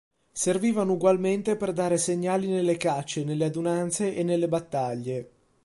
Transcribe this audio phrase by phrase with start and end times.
[0.31, 5.29] Servivano ugualmente per dare segnali nelle cacce, nelle adunanze e nelle battaglie.